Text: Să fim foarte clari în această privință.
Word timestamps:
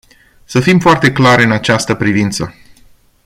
Să 0.45 0.59
fim 0.59 0.79
foarte 0.79 1.11
clari 1.11 1.43
în 1.43 1.51
această 1.51 1.95
privință. 1.95 2.53